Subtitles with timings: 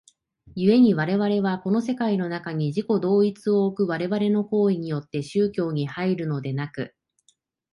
[0.55, 6.95] 故に我々はこの世界の中に自己同一を置く我々の行為によって宗教に入るのでなく、